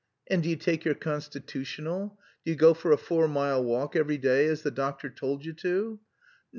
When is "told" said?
5.11-5.45